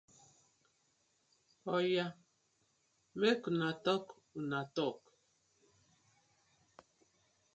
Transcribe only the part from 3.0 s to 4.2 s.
mek una talk